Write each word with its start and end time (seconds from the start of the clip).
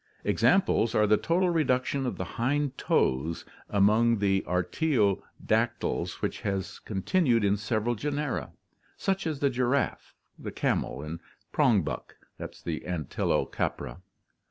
Ex 0.25 0.41
amples 0.41 0.95
are 0.95 1.05
the 1.05 1.15
total 1.15 1.51
reduction 1.51 2.07
of 2.07 2.17
the 2.17 2.23
hind 2.23 2.75
toes 2.75 3.45
among 3.69 4.17
the 4.17 4.41
artio 4.47 5.21
dactyls 5.45 6.23
which 6.23 6.41
has 6.41 6.79
continued 6.79 7.43
in 7.43 7.55
several 7.55 7.93
genera, 7.93 8.51
such 8.97 9.27
as 9.27 9.41
the 9.41 9.49
giraffe, 9.51 10.15
camel, 10.55 11.03
and 11.03 11.19
prong 11.51 11.83
buck 11.83 12.15
(Antilo 12.39 13.45
capra). 13.51 14.01